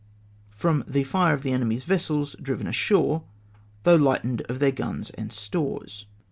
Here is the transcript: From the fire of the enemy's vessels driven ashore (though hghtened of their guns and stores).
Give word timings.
From 0.49 0.83
the 0.87 1.03
fire 1.03 1.35
of 1.35 1.43
the 1.43 1.51
enemy's 1.51 1.83
vessels 1.83 2.35
driven 2.41 2.65
ashore 2.65 3.21
(though 3.83 3.99
hghtened 3.99 4.41
of 4.49 4.57
their 4.57 4.71
guns 4.71 5.11
and 5.11 5.31
stores). 5.31 6.07